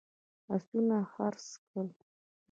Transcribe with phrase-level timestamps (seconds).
[0.55, 1.89] آسونه خرڅ کړل.